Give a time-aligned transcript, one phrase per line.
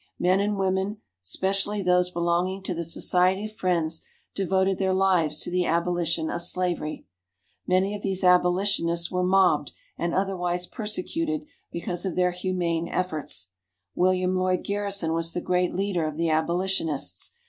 [0.17, 4.01] Men and women, specially those belonging to the Society of Friends,
[4.33, 7.05] devoted their lives to the abolition of slavery.
[7.67, 13.49] Many of these Abolitionists were mobbed, and otherwise persecuted, because of their humane efforts.
[13.93, 17.33] William Lloyd Garrison was the great leader of the Abolitionists.